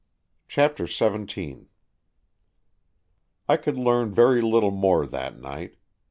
[0.47, 1.67] CHAPTER XVII
[3.47, 5.75] I COULD learn very little more that night.